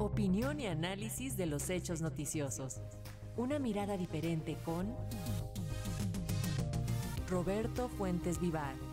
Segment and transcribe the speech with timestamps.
[0.00, 2.80] Opinión y análisis de los hechos noticiosos.
[3.36, 4.96] Una mirada diferente con
[7.28, 8.89] Roberto Fuentes Vivar.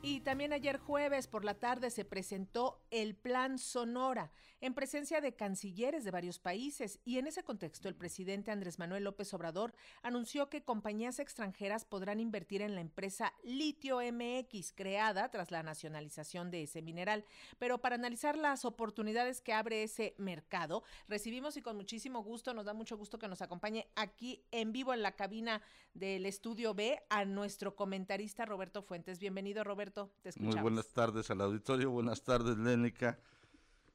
[0.00, 5.34] Y también ayer jueves por la tarde se presentó el Plan Sonora en presencia de
[5.34, 10.48] cancilleres de varios países y en ese contexto el presidente Andrés Manuel López Obrador anunció
[10.48, 16.62] que compañías extranjeras podrán invertir en la empresa Litio MX creada tras la nacionalización de
[16.62, 17.24] ese mineral.
[17.58, 22.66] Pero para analizar las oportunidades que abre ese mercado, recibimos y con muchísimo gusto, nos
[22.66, 25.60] da mucho gusto que nos acompañe aquí en vivo en la cabina
[25.94, 29.18] del estudio B a nuestro comentarista Roberto Fuentes.
[29.18, 30.54] Bienvenido Roberto te escuchamos.
[30.54, 33.18] Muy buenas tardes al auditorio, buenas tardes, Lénica.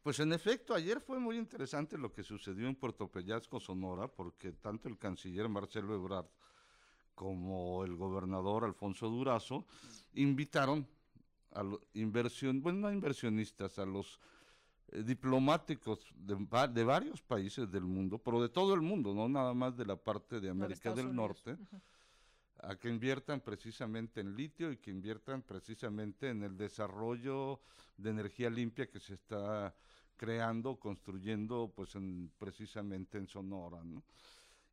[0.01, 4.51] Pues en efecto, ayer fue muy interesante lo que sucedió en Puerto Peñasco, Sonora, porque
[4.51, 6.25] tanto el canciller Marcelo Ebrard
[7.15, 9.65] como el gobernador Alfonso Durazo
[10.15, 10.87] invitaron
[11.51, 14.19] a los inversión, bueno, no inversionistas, a los
[14.89, 16.35] eh, diplomáticos de,
[16.73, 19.95] de, varios países del mundo, pero de todo el mundo, no nada más de la
[19.95, 21.57] parte de América del Norte
[22.63, 27.59] a que inviertan precisamente en litio y que inviertan precisamente en el desarrollo
[27.97, 29.75] de energía limpia que se está
[30.15, 33.83] creando, construyendo pues en, precisamente en Sonora.
[33.83, 34.03] ¿no?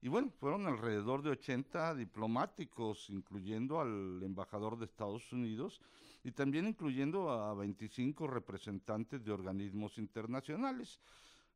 [0.03, 5.81] Y bueno, fueron alrededor de 80 diplomáticos, incluyendo al embajador de Estados Unidos
[6.23, 11.01] y también incluyendo a 25 representantes de organismos internacionales.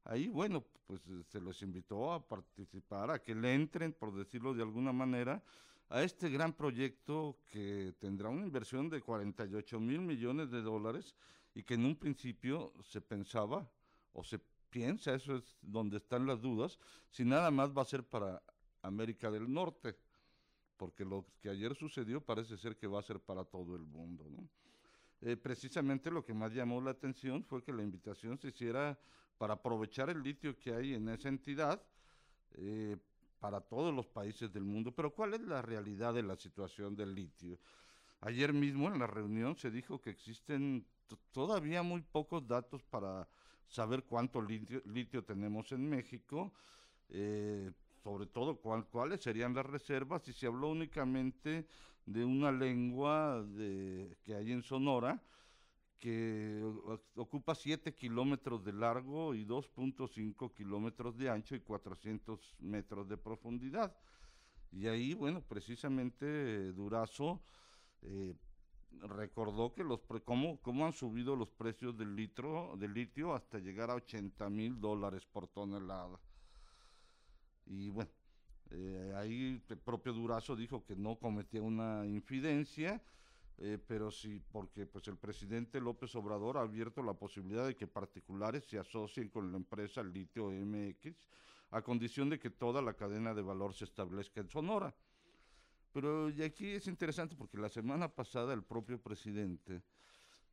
[0.04, 4.62] Ahí, bueno, pues se los invitó a participar, a que le entren, por decirlo de
[4.62, 5.42] alguna manera,
[5.88, 11.14] a este gran proyecto que tendrá una inversión de 48 mil millones de dólares
[11.54, 13.68] y que en un principio se pensaba
[14.12, 16.78] o se piensa, eso es donde están las dudas,
[17.10, 18.42] si nada más va a ser para
[18.82, 19.96] América del Norte,
[20.76, 24.24] porque lo que ayer sucedió parece ser que va a ser para todo el mundo.
[25.20, 28.98] Eh, precisamente lo que más llamó la atención fue que la invitación se hiciera
[29.38, 31.80] para aprovechar el litio que hay en esa entidad,
[32.52, 32.96] eh,
[33.44, 34.90] para todos los países del mundo.
[34.92, 37.58] Pero ¿cuál es la realidad de la situación del litio?
[38.22, 40.86] Ayer mismo en la reunión se dijo que existen
[41.30, 43.28] todavía muy pocos datos para
[43.68, 46.54] saber cuánto litio, tenemos en México,
[47.10, 47.70] eh,
[48.02, 51.66] sobre todo cuáles serían las reservas, y se habló únicamente
[52.06, 53.44] de una lengua
[54.24, 55.22] que hay en Sonora,
[56.04, 56.62] que
[57.16, 63.96] ocupa 7 kilómetros de largo y 2.5 kilómetros de ancho y 400 metros de profundidad.
[64.70, 67.40] Y ahí, bueno, precisamente Durazo
[68.02, 68.34] eh,
[69.00, 73.90] recordó que los cómo, cómo han subido los precios del litro del litio hasta llegar
[73.90, 76.20] a 80 mil dólares por tonelada.
[77.64, 78.10] Y bueno,
[78.72, 83.02] eh, ahí el propio Durazo dijo que no cometía una infidencia
[83.58, 87.86] eh, pero sí, porque pues el presidente López Obrador ha abierto la posibilidad de que
[87.86, 91.28] particulares se asocien con la empresa Litio MX
[91.70, 94.94] a condición de que toda la cadena de valor se establezca en Sonora.
[95.92, 99.82] Pero y aquí es interesante porque la semana pasada el propio presidente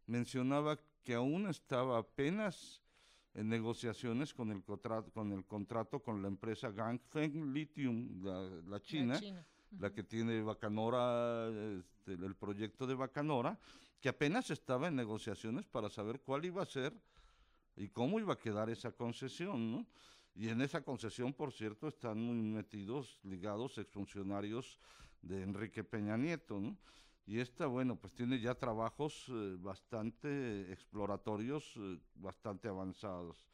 [0.05, 2.81] mencionaba que aún estaba apenas
[3.33, 8.23] en negociaciones con el, contrato, con el contrato con la empresa Gangfeng Lithium,
[8.69, 9.19] la, China,
[9.79, 11.49] la que tiene Bacanora,
[12.01, 13.59] este, el proyecto de Bacanora,
[13.99, 16.93] que apenas estaba en negociaciones para saber cuál iba a ser
[17.75, 19.85] y cómo iba a quedar esa concesión, ¿no?
[20.33, 24.79] Y en esa concesión, por cierto, están muy metidos, ligados exfuncionarios
[25.21, 26.75] de Enrique Peña Nieto, ¿no?
[27.27, 33.50] Y esta, bueno, pues tiene ya trabajos eh, bastante exploratorios, eh, bastante avanzados.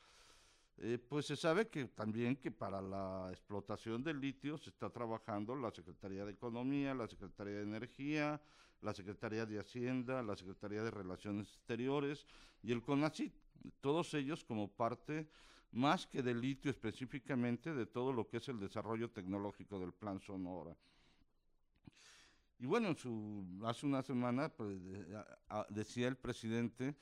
[0.79, 5.55] Eh, pues se sabe que también que para la explotación del litio se está trabajando
[5.55, 8.39] la Secretaría de Economía, la Secretaría de Energía,
[8.81, 12.27] la Secretaría de Hacienda, la Secretaría de Relaciones Exteriores
[12.61, 13.33] y el CONACYT,
[13.81, 15.27] todos ellos como parte
[15.71, 20.19] más que del litio específicamente de todo lo que es el desarrollo tecnológico del Plan
[20.19, 20.75] Sonora.
[22.59, 22.95] Y bueno,
[23.65, 24.79] hace una semana pues,
[25.69, 26.95] decía el presidente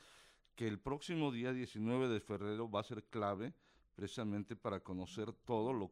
[0.55, 3.53] que el próximo día 19 de febrero va a ser clave
[3.95, 5.91] precisamente para conocer todo lo,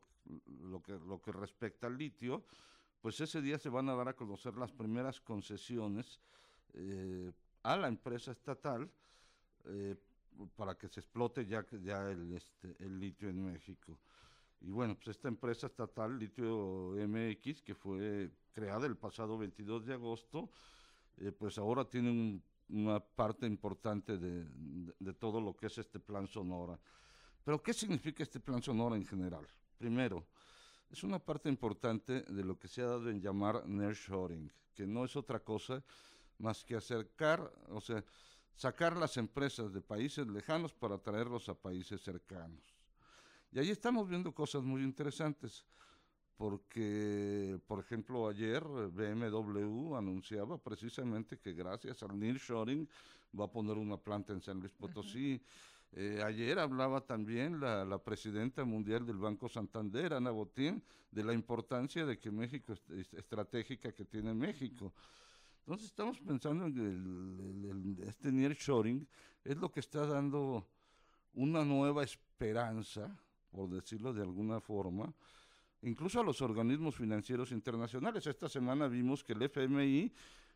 [0.82, 2.44] que, respecta al litio,
[3.02, 6.20] pues ese día se van a dar a conocer las primeras concesiones
[6.74, 7.32] eh,
[7.64, 8.90] a la empresa estatal
[9.66, 9.96] eh,
[10.56, 11.66] para que se explote ya,
[12.36, 14.00] este, el litio en México.
[14.62, 19.94] Y bueno, pues esta empresa estatal, Litio MX, que fue creada el pasado 22 de
[19.94, 20.50] agosto,
[21.18, 22.42] eh, pues ahora tiene
[22.74, 24.46] una parte importante de,
[25.00, 26.80] de, todo lo que es este plan Sonora.
[27.44, 29.48] Pero ¿qué significa este plan Sonora en general?
[29.78, 30.26] Primero,
[30.90, 35.06] es una parte importante de lo que se ha dado en llamar nearshoring, que no
[35.06, 35.84] es otra cosa
[36.40, 38.04] más que acercar, o sea,
[38.56, 42.76] sacar las empresas de países lejanos para traerlos a países cercanos.
[43.52, 45.66] Y ahí estamos viendo cosas muy interesantes,
[46.38, 52.88] porque, por ejemplo, ayer BMW anunciaba precisamente que gracias al nearshoring
[53.40, 55.42] va a poner una planta en San Luis Potosí.
[55.96, 60.82] Eh, ayer hablaba también la, la, presidenta mundial del Banco Santander, Ana Botín,
[61.12, 64.92] de la importancia de que México es, estratégica que tiene México.
[65.60, 69.08] Entonces estamos pensando en el, el, este nearshoring
[69.44, 70.68] es lo que está dando
[71.36, 73.16] una nueva esperanza,
[73.52, 75.14] por decirlo de alguna forma,
[75.84, 78.26] incluso a los organismos financieros internacionales.
[78.26, 80.12] Esta semana vimos que el FMI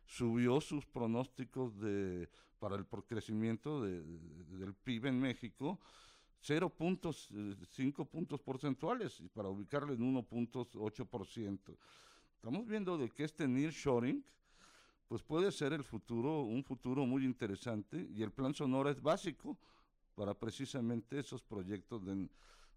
[0.06, 2.28] subió sus pronósticos de,
[2.58, 5.78] para el crecimiento de, del PIB en México
[6.46, 11.76] 0.5 puntos porcentuales y para ubicarlo en 1.8%.
[12.36, 14.24] Estamos viendo de que este nearshoring
[15.08, 19.58] pues puede ser el futuro, un futuro muy interesante y el plan Sonora es básico
[20.14, 22.28] para precisamente esos proyectos de,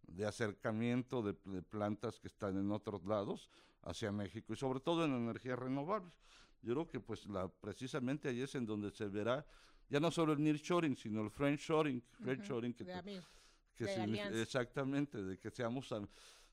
[0.03, 3.49] de acercamiento de, de, plantas que están en otros lados
[3.83, 6.13] hacia México y sobre todo en energías renovables.
[6.61, 9.45] Yo creo que pues la, precisamente ahí es en donde se verá
[9.89, 13.21] ya no solo el nearshoring, sino el friendshoring, friendshoring que, de
[13.75, 16.01] que de se, exactamente, de que seamos, a,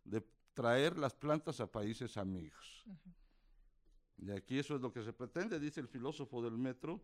[0.04, 2.82] de traer las plantas a países amigos.
[2.86, 4.26] Uh -huh.
[4.26, 7.00] Y aquí eso es lo que se pretende, dice el filósofo del metro,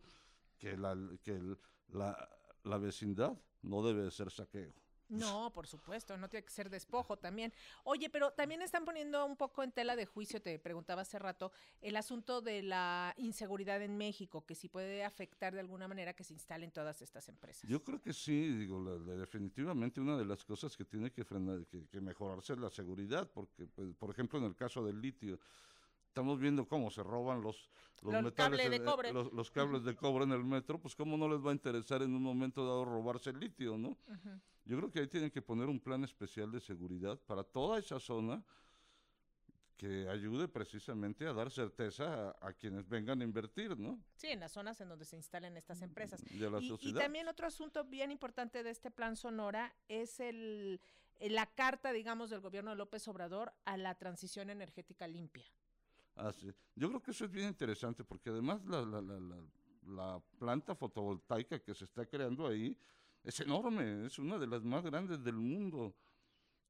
[0.57, 1.57] que la, que el,
[1.89, 2.29] la,
[2.63, 4.73] la vecindad no debe ser saqueo.
[5.09, 7.53] No, por supuesto, no tiene que ser despojo también.
[7.83, 11.51] Oye, pero también están poniendo un poco en tela de juicio, te preguntaba hace rato,
[11.81, 16.23] el asunto de la inseguridad en México, que sí puede afectar de alguna manera que
[16.23, 17.69] se instalen todas estas empresas.
[17.69, 21.23] Yo creo que sí, digo, la, la, definitivamente una de las cosas que tiene que,
[21.23, 25.01] frenar, que, que mejorarse es la seguridad, porque, pues, por ejemplo, en el caso del
[25.01, 25.39] litio,
[26.07, 27.69] estamos viendo cómo se roban los,
[28.01, 29.13] los, los metales, cable de en, cobre.
[29.13, 32.01] Los, los, cables de cobre en el metro, pues cómo no les va a interesar
[32.01, 33.89] en un momento dado robarse el litio, ¿no?
[33.89, 34.41] Uh -huh.
[34.65, 37.99] Yo creo que ahí tienen que poner un plan especial de seguridad para toda esa
[37.99, 38.43] zona
[39.77, 43.99] que ayude precisamente a dar certeza a, a, quienes vengan a invertir, ¿no?
[44.15, 46.23] Sí, en las zonas en donde se instalen estas empresas.
[46.23, 50.79] De la y, y también otro asunto bien importante de este plan Sonora es el,
[51.19, 55.45] la carta, digamos, del gobierno de López Obrador a la transición energética limpia.
[56.15, 56.53] Así.
[56.75, 59.19] Yo creo que eso es bien interesante porque además la, la, la,
[59.87, 62.77] la, planta fotovoltaica que se está creando ahí
[63.25, 65.95] es enorme, es una de las más grandes del mundo.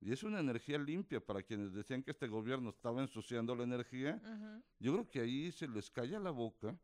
[0.02, 4.22] Y es una energía limpia para quienes decían que este gobierno estaba ensuciando la energía.
[4.24, 4.64] Uh -huh.
[4.80, 6.78] Yo creo que ahí se les calla la boca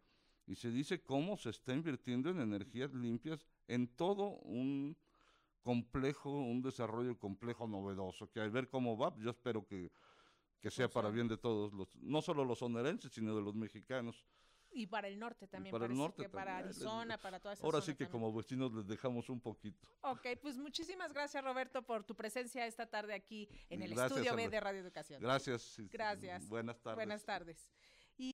[0.48, 4.98] y se dice cómo se está invirtiendo en energías limpias en todo un
[5.62, 9.92] complejo, un desarrollo complejo novedoso, que al ver cómo va, yo espero que,
[10.60, 13.42] que sea o sea, para bien de todos, los, no solo los sonerenses, sino de
[13.42, 14.26] los mexicanos.
[14.74, 15.76] Y para el norte también.
[15.76, 16.24] Y para el norte.
[16.24, 18.12] Que para Arizona, para toda esa Ahora sí que también.
[18.12, 19.88] como vecinos les dejamos un poquito.
[20.02, 24.36] Ok, pues muchísimas gracias Roberto por tu presencia esta tarde aquí en el gracias, estudio
[24.36, 25.22] B de Radio Educación.
[25.22, 25.76] Gracias.
[25.92, 26.48] Gracias.
[26.48, 26.96] Buenas tardes.
[26.96, 27.70] Buenas tardes.